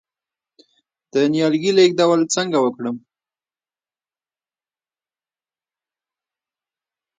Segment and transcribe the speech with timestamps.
[1.13, 2.95] د نیالګي لیږدول څنګه وکړم؟